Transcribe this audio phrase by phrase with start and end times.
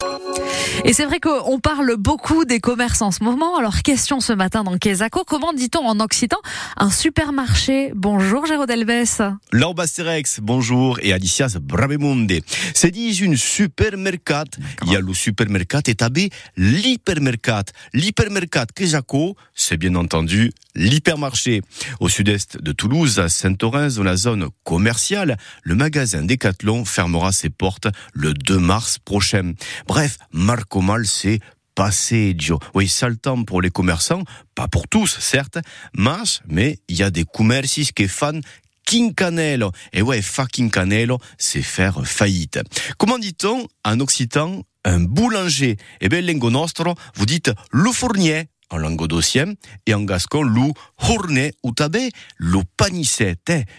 [0.00, 0.27] you.
[0.84, 3.56] Et c'est vrai qu'on parle beaucoup des commerces en ce moment.
[3.56, 5.24] Alors, question ce matin dans Quesaco.
[5.24, 6.38] Comment dit-on en occitan
[6.76, 7.90] un supermarché?
[7.96, 9.34] Bonjour, Géraud Delves.
[9.50, 11.00] L'Orbasterex, bonjour.
[11.02, 12.32] Et Alicias Bravemunde.
[12.74, 14.44] C'est dit une supermercat.
[14.84, 17.64] Il y a le supermercat et tabé l'hypermercat.
[17.92, 21.62] L'hypermercat Quesaco, c'est bien entendu l'hypermarché.
[21.98, 27.50] Au sud-est de Toulouse, à Saint-Orens, dans la zone commerciale, le magasin Decathlon fermera ses
[27.50, 29.54] portes le 2 mars prochain.
[29.88, 31.40] Bref, Marco Mal, c'est
[31.74, 32.58] passeggio.
[32.74, 34.22] Oui, sale temps pour les commerçants,
[34.54, 35.58] pas pour tous, certes,
[36.48, 38.40] mais il y a des commerces qui font
[38.84, 39.70] quincanello.
[39.92, 42.58] Et ouais, fa quincanello, c'est faire faillite.
[42.96, 45.76] Comment dit-on en occitan un boulanger?
[46.00, 49.54] Eh bien, lingo nostro, vous dites le fournier en languedocien
[49.86, 50.72] et en gascon lou
[51.08, 53.36] hourné ou tabé le panisset.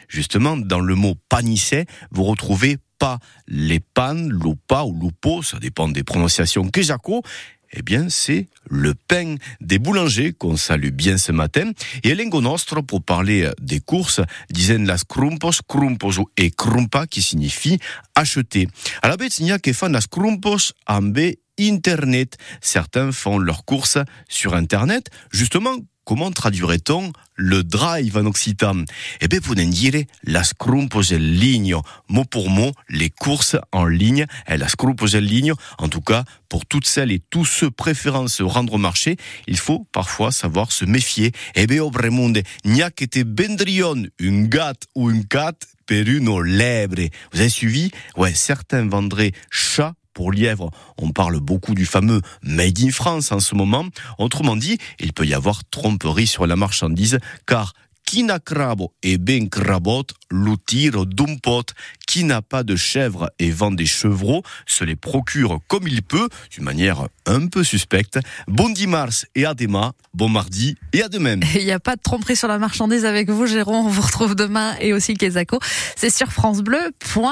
[0.08, 5.88] Justement, dans le mot panisset, vous retrouvez pas les pannes, loupa ou loupo, ça dépend
[5.88, 7.24] des prononciations quejaco,
[7.72, 11.72] eh bien, c'est le pain des boulangers qu'on salue bien ce matin.
[12.04, 17.80] Et Elengo Nostro, pour parler des courses, disent las crumpos, crumpos et crumpa, qui signifie
[18.16, 18.68] acheter.
[19.02, 21.14] À la bête, il y a qui font las crumpos en
[21.60, 22.38] Internet.
[22.62, 25.10] Certains font leurs courses sur Internet.
[25.32, 25.76] Justement,
[26.10, 28.84] comment traduirait-on le drive en occitan
[29.22, 31.76] Eh bien, pour dire las crumpos en ligne.
[32.08, 34.26] Mot pour mot, les courses en ligne.
[34.48, 35.54] Et las crumpos en ligne.
[35.78, 39.60] En tout cas, pour toutes celles et tous ceux préférant se rendre au marché, il
[39.60, 41.32] faut parfois savoir se méfier.
[41.54, 45.54] Eh bien, au Bremonde, n'y que te bendrion, une gâte ou une cat
[45.86, 47.08] per une lèvre.
[47.34, 47.92] Vous avez suivi?
[48.18, 53.40] Ouais, certains vendraient chat pour lièvre, on parle beaucoup du fameux Made in France en
[53.40, 53.86] ce moment.
[54.18, 57.72] Autrement dit, il peut y avoir tromperie sur la marchandise, car
[58.10, 61.74] qui n'a crabo et ben crabot, l'outir d'un pot.
[62.08, 66.28] Qui n'a pas de chèvre et vend des chevreaux se les procure comme il peut,
[66.50, 68.18] d'une manière un peu suspecte.
[68.48, 71.40] Bon dimanche et à demain, bon mardi et à demain.
[71.56, 73.86] Il n'y a pas de tromperie sur la marchandise avec vous, Jérôme.
[73.86, 75.60] On vous retrouve demain et aussi Kezako.
[75.96, 77.30] C'est sur FranceBleu.fr.